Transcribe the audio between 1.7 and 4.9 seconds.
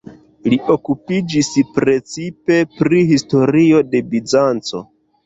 precipe pri historio de Bizanco.